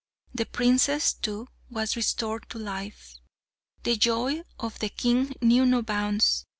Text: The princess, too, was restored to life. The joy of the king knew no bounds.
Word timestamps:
The 0.33 0.47
princess, 0.47 1.13
too, 1.13 1.47
was 1.69 1.95
restored 1.95 2.49
to 2.49 2.57
life. 2.57 3.13
The 3.83 3.95
joy 3.97 4.41
of 4.59 4.79
the 4.79 4.89
king 4.89 5.35
knew 5.41 5.63
no 5.63 5.83
bounds. 5.83 6.47